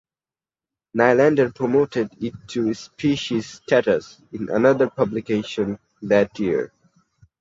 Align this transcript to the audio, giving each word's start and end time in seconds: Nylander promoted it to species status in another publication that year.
Nylander 0.97 1.53
promoted 1.53 2.09
it 2.19 2.33
to 2.47 2.73
species 2.73 3.45
status 3.63 4.19
in 4.31 4.49
another 4.49 4.89
publication 4.89 5.77
that 6.01 6.39
year. 6.39 6.73